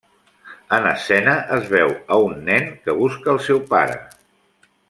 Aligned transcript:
En 0.77 0.87
escena 0.91 1.35
es 1.57 1.69
veu 1.75 1.93
a 2.17 2.19
un 2.31 2.41
nen 2.49 2.67
que 2.87 2.99
busca 3.05 3.33
al 3.35 3.43
seu 3.51 3.65
pare. 3.75 4.03